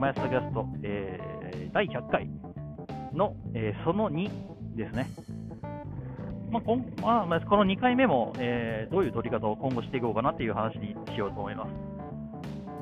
[0.00, 2.26] マイアサタキャスト、えー、第100回
[3.12, 4.30] の、えー、その2
[4.74, 5.10] ですね。
[6.50, 11.70] まあこんまあ、この2回目も、えー、どういう録り方を今後していこうかなっていう話にしようと思います。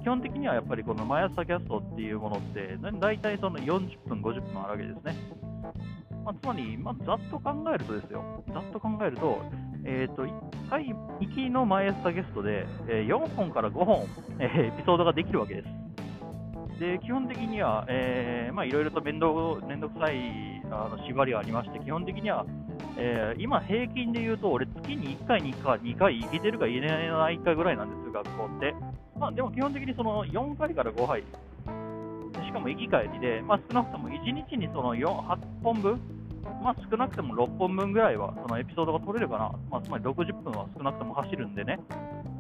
[0.03, 5.17] 基本的にはやっぱりこのマイアサタキャストっていうものって、大体その40分、50分あるわけですね。
[6.25, 9.43] まあ、つまり、まあ、ざっと考えるとですよ、ざっと考えると、
[9.85, 10.31] えーと、1
[10.71, 14.05] 回、行きのマイアサタキャストで、えー、4本から5本、
[14.39, 15.88] えー、エピソードができるわけです。
[16.79, 19.33] で基本的には、えー、まあ、いろいろと面倒
[19.67, 22.47] 面倒くさいあの縛りがありまして、基本的には、
[22.97, 28.75] えー、今、平均で言うと、俺、月に1回、2回、2回行けてるか行けないかぐらいなんです、学校って。
[29.19, 31.23] まあ、でも基本的にその4回から5杯、
[32.47, 36.01] しかも行き帰りで、まあ、少なくとも1日にその4 8本分、
[36.63, 41.81] まあ、少なくても6本分ぐらいはそのエピソードが取れるかな、まあ、つまり60分は少なくとも走るんでね、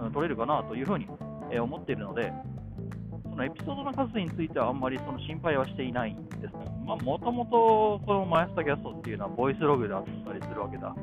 [0.00, 1.08] うん、取れるかなというふうに、
[1.50, 2.32] え思っているので、
[3.38, 6.54] のエピソードの数についてはあんまりその心配はしていないんです。
[6.84, 10.94] もともとこのマイスタキャストっていうのはボイスログであったりするわけだ。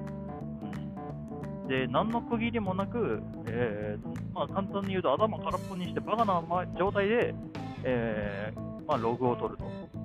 [1.64, 6.44] うん、で、何の区切りもなく、えー、まあ、簡単に言うと頭空っぽにしてバカな
[6.78, 7.34] 状態で、
[7.84, 9.64] えー、まあ、ログを取ると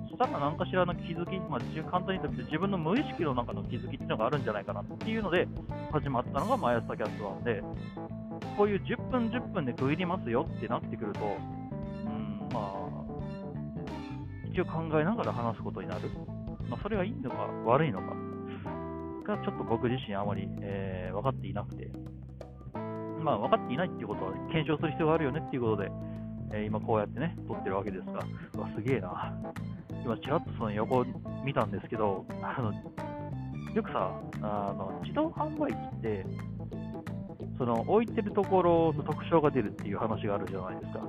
[0.09, 0.17] そし。
[0.17, 5.47] ただ何かしらの気づき、まあ、簡単に言って自分の無意識の中の気づきっていうのがあるんじゃないかなっていうので
[5.91, 7.61] 始まったのが毎朝キャストなんで、
[8.55, 11.19] こういう10分10分で区切りますよってなってくると、
[12.53, 12.91] まあ、
[14.51, 16.09] 一応考えながら話すことになる。
[16.69, 18.15] まあ、それがいいのか悪いのか
[19.25, 21.91] がちょっと僕自身あまり、えー、分かっていなくて、
[23.21, 25.91] まあ、分かっていないっていうことは検証する必要があるよねっていうことで、
[26.53, 28.19] えー、今こうやってね、撮ってるわけですが、
[28.55, 29.33] うわ、すげえな。
[30.03, 31.05] 今、ちらっとその横
[31.45, 32.73] 見たんですけど、あの
[33.73, 36.25] よくさあの、自動販売機って、
[37.57, 40.99] その置いてるところの特徴が出るっていう話があるじゃないですか。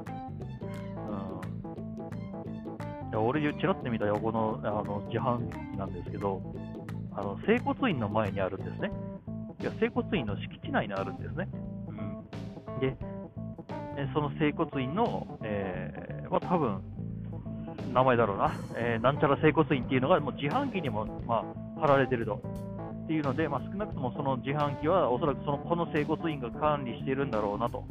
[3.12, 6.42] うん、俺、ちらっと見た横のあの自販機なんですけど、
[7.14, 8.90] あの整骨院の前にあるんですね。
[9.60, 11.48] いや整骨院の敷地内にあるんですね。
[11.88, 12.96] うん、で、
[14.12, 16.80] その整骨院の、えーまあ、多分
[17.92, 21.44] 名前だろうな、えー、なんちゃら整骨院っていうのがもう自販機にも、ま
[21.76, 22.40] あ、貼られてると。
[23.04, 27.84] っていうので、まあ、少なくともその自販機はおそらくそのこの整骨院が管理しているんだろうなと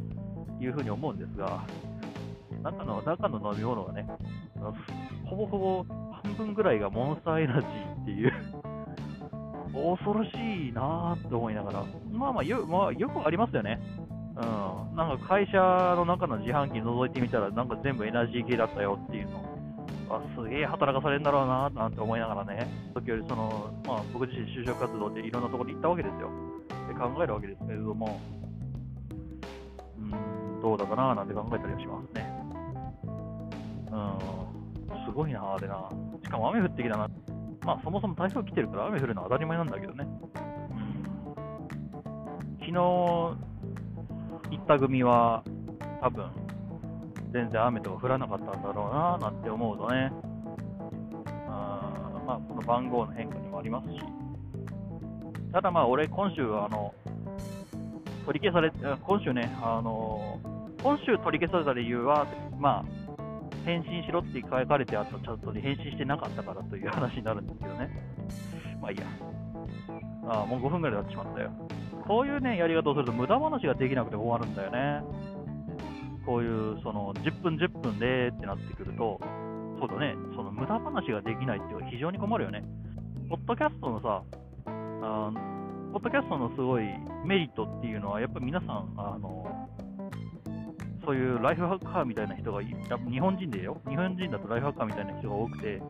[0.58, 1.64] いうふうに思うんですが、
[2.62, 4.06] 中の中の飲み物がね、
[5.32, 5.84] ほぼほぼ
[6.22, 8.32] 半分ぐらいがモンスターエナジーっていう。
[9.72, 13.80] 恐ろしいなぁと思いながら、まあまあよ,、まあ、よくありますよね。
[14.36, 15.58] うん、なんか会社
[15.96, 19.52] の中の自販機覗いてみたら、なんか全部エナジー系だったよっていうの。
[20.10, 26.28] あすげえ働かされるんだろうななんて思いながらね、時よりその、まあ、僕自身就職活動でいろんなところに行ったわけですよ。
[26.88, 28.20] で考えるわけですけれども、
[29.98, 30.02] う
[30.58, 32.42] ん、どうだかななんて考えたりはしますね。
[33.90, 34.41] うん、
[35.12, 35.90] すごいな、あれな。
[36.24, 37.06] しかも雨降ってきたな。
[37.66, 40.06] まあ、そもそも台風来てるから雨降るのは当たり前なんだけどね。
[42.60, 43.36] 昨日行
[44.54, 45.44] った組は
[46.00, 46.30] 多分
[47.30, 50.10] 全然雨とか降らなかったんだろうななんて思うとね、
[51.46, 53.98] あまあ、この番号の変化にもありますし、
[55.52, 56.94] ただまあ、俺、今週、あの、
[58.24, 60.40] 取り消され、今週ね、あの、
[60.82, 62.26] 今週取り消された理由は、
[62.58, 63.01] まあ、
[63.64, 67.90] 返信しろって書かれてあったチャットに返信してなかったからという話になるんですけどね。
[68.80, 69.04] まあいいや。
[70.28, 71.50] ああもう5分ぐらい経ってしまったよ。
[72.06, 75.02] こういうね、やり方をすると無駄話ができなくて終わるんだよね。
[76.24, 79.20] こういうその10分、10分でってなってくると、
[79.80, 82.64] そうだね、その無駄話ができないっていうのは非常に困るよね。
[83.28, 84.22] ポッドキャストのさ、
[84.66, 85.32] あ
[85.92, 86.84] ポッドキャストのすごい
[87.24, 89.61] メリットっていうのは、やっぱり皆さん、あの
[91.04, 95.82] そういうライフハッカーみたいな人が、日本人でよ、日本人だとライフハッカーみたいな人が多くて、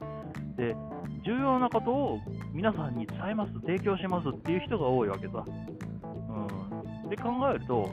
[0.57, 0.77] で、
[1.25, 2.19] 重要なことを
[2.53, 5.45] 皆さんに伝えます、提供しますっていう人が多いわけさ。
[5.45, 7.89] うん、で考えると、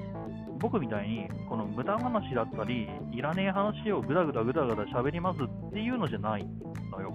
[0.59, 6.45] 僕みたいにこの無駄話だったり、いらねえ話をぐだぐだぐだぐだ喋りますっていうのじゃない
[6.91, 7.13] のよ。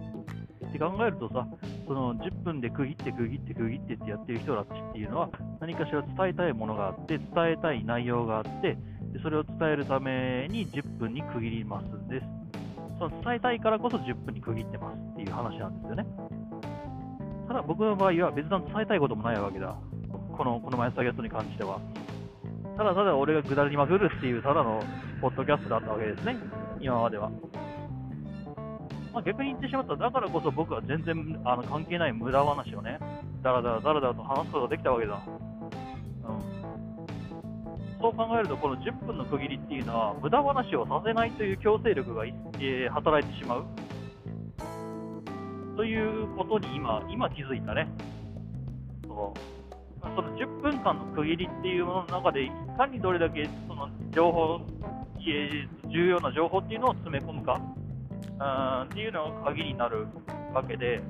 [0.68, 1.46] って考えるとさ、
[1.86, 5.30] その10分で区切って区切って区切ってってやってる人たちっていうのは、
[5.60, 8.76] 何かしら伝えたいものがあって、伝えたい内容があって、
[9.24, 12.26] それを伝えるために10分に区切りますです。
[12.98, 16.06] その伝えたいからこそ10分に区切ってますっていう話なんですよね。
[17.48, 19.74] ただ僕の場合は別段伝えたいこともないわけだ。
[20.36, 21.80] この、この前スタゲットに関しては。
[22.76, 24.82] ただただ俺が下りまくるっていうただの
[25.22, 26.36] ポッドキャストだったわけですね、
[26.78, 27.30] 今までは。
[29.14, 32.98] まあ、逆に言ってしまったら、だからこそ僕は全然あの関係ない無駄話をね、
[33.42, 35.18] だらだらだらだらと話すことができたわけだ。
[38.04, 43.64] そう考えると、この10分の区切りっていうのは、無駄話をさせないという強制力が、えー、働いてしまう。
[45.74, 47.88] ということに今、今気づいたね。
[49.06, 54.60] そうその10分間の区切りっていうものの中で、いかにどれだけその情報、
[55.88, 57.58] 重要な情報っていうのを詰め込むか
[58.84, 60.08] っていうのが鍵になる
[60.52, 61.00] わけで、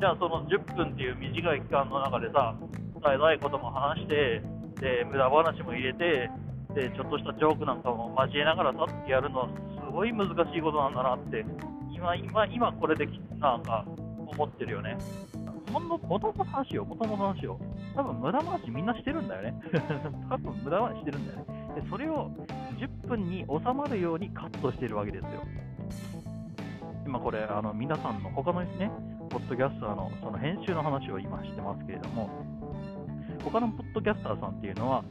[0.00, 2.54] じゃあその10分っていう短い期間の中でさ、
[3.02, 4.51] 伝えたいことも話して、
[4.82, 6.28] で無駄話も入れて
[6.74, 11.44] で、ちょっとしたジョークなんかも交えながらさってやるのはすごい難しいことなんだなって、
[11.92, 13.06] 今、今、今これで
[13.38, 14.96] なんか思ってるよね。
[15.72, 17.58] ほんのもとも話よ、もともと話よ。
[17.94, 19.54] 多分無駄話みんなしてるんだよね。
[20.28, 21.80] 多分無駄話してるんだよね。
[21.80, 22.30] で、それを
[22.78, 25.28] 10分に収まるようにカットしてるわけですよ。
[27.06, 28.90] 今これ、あの皆さんの他のですね、
[29.28, 32.30] ポッドキャスターのその編集の話を今してますけれども、
[33.42, 35.04] 他のポッドキャスターさんっていうのは、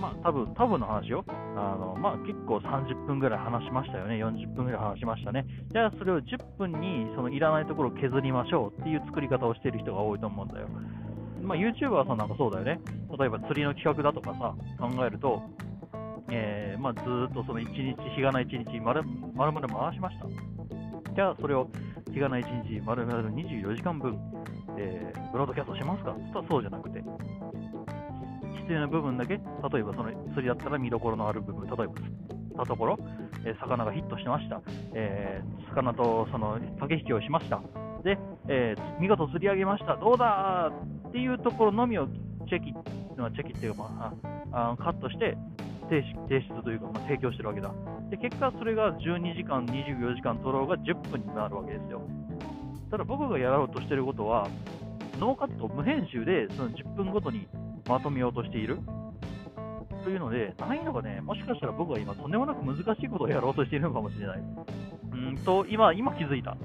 [0.00, 5.46] まあ、多分多分の話を、あのまあ、結構30分ぐらい話しましたよね、40分ぐらい話しましたね。
[5.70, 10.68] じゃあ、それを10分にそのいらないところを削りましょうっていう作り方をしている人が多いと思うんだよ。
[11.42, 12.80] まあ、YouTuber さんなんかそうだよね。
[13.18, 15.42] 例えば釣りの企画だとかさ、考えると、
[16.30, 17.00] えーまあ、ず
[17.30, 20.26] っとその1日、日がない1日、丸々回しました。
[21.14, 21.68] じゃあ、それを
[22.12, 24.18] 日がない1日、丸々24時間分、
[24.76, 27.02] えー、ブロードキャストしますかとそうじゃなくて、
[28.58, 32.98] 必要な部分だけ、例えばその釣りだったら見どころのある部分、例えば釣ったところ、
[33.44, 34.60] えー、魚がヒットしました、
[34.94, 37.60] えー、魚とその駆け引きをしました、
[38.04, 38.18] で、
[38.48, 40.72] えー、見事釣り上げました、どうだ？
[41.08, 42.06] っていうところのみを
[42.48, 44.14] チェキ、チェキっていうか、ま
[44.52, 45.36] あ、あカットして
[45.88, 47.72] 提出というか、まあ、提供してるわけだ。
[48.10, 52.02] で、結果それが12時間、24時間取ろうが10分になるわけですよ。
[52.90, 54.48] ただ僕がやろうとしてることは、
[55.18, 57.48] ノーカット、無編集でその10分ごとに
[57.88, 58.78] まとめようとしている？
[60.04, 64.42] というので、難易度がね、もしかしたら僕は今、とんでもなく難しいことをやろうとしているのかもしれない。
[65.12, 66.56] うんと、今、今気づいた。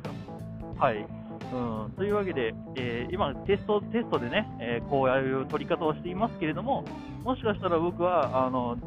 [0.78, 1.06] はい。
[1.52, 6.84] うん、というわけで、えー、今テスト、テストでね、えー、こういう取り方をしていますけれども、
[7.24, 8.78] もしかしたら僕は、あの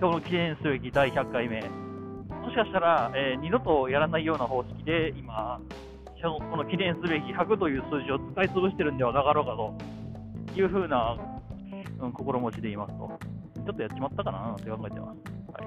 [0.00, 5.60] 今日の記念すべき第100回目、もしかしたら、えー、二度とやらないような方式で、今、
[6.50, 9.97] この記念すべき100という数字を使い潰してるんではなかろうかと
[10.60, 11.16] いうふうな、
[12.00, 13.18] うん、心持ちでいますと、
[13.64, 15.18] ちょっとやっちまったかなって考えてます。
[15.52, 15.60] は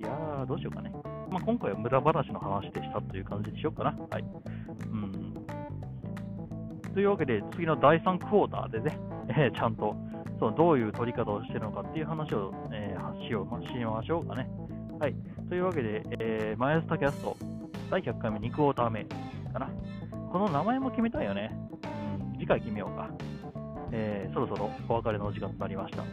[0.00, 0.92] い、いやー、どうしようかね。
[1.30, 3.90] まあ、今回は無駄話の話でしたという感じにしようかな。
[4.10, 4.24] はい。
[4.90, 5.34] うん。
[6.94, 8.98] というわけで、次の第3クォーターでね、
[9.28, 9.94] えー、ちゃんと
[10.38, 14.48] そのどういう録り方をしているのかっていう話を、えー、しよう、しましょうかね。
[14.98, 15.14] はい。
[15.48, 17.36] というわけで、えー、マイアサタキャスト
[17.90, 19.04] 第100回目2クォーター目
[19.52, 19.68] かな。
[20.30, 21.50] この名前も決めたいよね。
[22.30, 23.08] うん、次回決めようか。
[23.92, 26.04] えー、そろそろお別れのお時間となりました。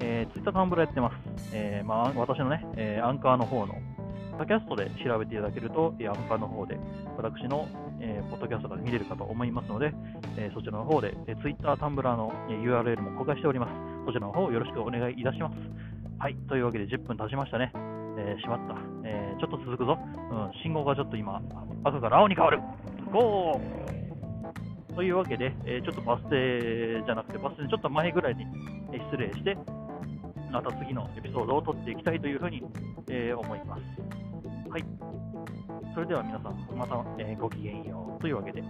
[0.00, 1.50] えー、ツイッター、タンブラーやってます。
[1.52, 3.74] えー、まあ、私のね、えー、アンカーの方の、
[4.38, 6.78] タキャストで調べていただけると、アンカーの方で、
[7.16, 7.66] 私の、
[8.00, 9.92] えー、ポッドキャストが見れるかと思いますので、
[10.36, 13.72] えー、そちらの方で、えー、ツイッター、タンブラーの、えー、URL も公開しております。
[14.06, 15.54] そちらの方よろしくお願いいたします。
[16.18, 17.72] はい、というわけで10分経ちましたね。
[18.18, 19.98] えー、しまった、えー、ちょっと続くぞ。
[20.30, 21.42] うん、信号がちょっと今、
[21.84, 22.60] 赤から青に変わる。
[23.12, 23.97] ゴー
[24.98, 28.44] というわけで、えー、ちょっとバス停じゃなくて、バス停ちょっと前ぐらいに、
[28.92, 29.56] え失礼して、
[30.50, 32.64] また次のエピソードを撮っていきたいというふうに、
[33.08, 33.82] え思います。
[34.68, 34.84] はい。
[35.94, 38.60] それでは皆さん、また、えごきげんようというわけで。